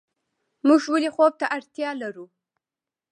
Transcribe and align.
موږ 0.67 0.81
ولې 0.93 1.09
خوب 1.15 1.33
ته 1.39 1.45
اړتیا 1.55 1.89
لرو 2.01 2.25